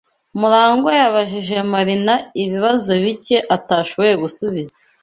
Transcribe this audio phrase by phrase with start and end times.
[0.39, 4.77] MuragwA yabajije Marina ibibazo bike atashoboye gusubiza.